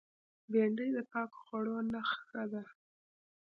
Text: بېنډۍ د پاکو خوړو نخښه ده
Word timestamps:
بېنډۍ 0.51 0.89
د 0.97 0.99
پاکو 1.11 1.37
خوړو 1.45 1.75
نخښه 1.93 2.43
ده 2.51 2.63